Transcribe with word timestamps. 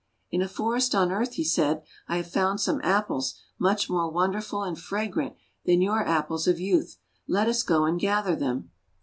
:<In 0.31 0.41
a 0.41 0.47
forest 0.47 0.95
on 0.95 1.11
earth," 1.11 1.33
he 1.33 1.43
said, 1.43 1.83
"I 2.07 2.17
have 2.17 2.31
found 2.31 2.59
some 2.59 2.81
Apples 2.83 3.39
much 3.59 3.87
more 3.87 4.09
wonderful 4.09 4.63
and 4.63 4.75
fragrant 4.75 5.35
than 5.65 5.79
your 5.79 6.03
Apples 6.03 6.47
of 6.47 6.59
Youth. 6.59 6.97
Let 7.27 7.47
us 7.47 7.61
go 7.61 7.85
and 7.85 7.99
gather 7.99 8.35
them." 8.35 8.71